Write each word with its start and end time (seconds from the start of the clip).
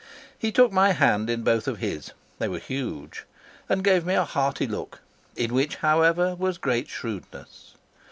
He 0.35 0.51
took 0.51 0.71
my 0.71 0.93
hand 0.93 1.29
in 1.29 1.43
both 1.43 1.67
of 1.67 1.77
his 1.77 2.13
they 2.39 2.47
were 2.47 2.57
huge 2.57 3.25
and 3.69 3.83
gave 3.83 4.03
me 4.03 4.15
a 4.15 4.23
hearty 4.23 4.65
look, 4.65 5.01
in 5.35 5.53
which, 5.53 5.75
however, 5.75 6.33
was 6.33 6.57
great 6.57 6.87
shrewdness. 6.89 7.75